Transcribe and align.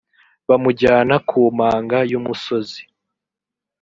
bamujyana 0.49 1.15
ku 1.29 1.39
manga 1.57 1.99
y 2.11 2.13
umusozi 2.19 2.81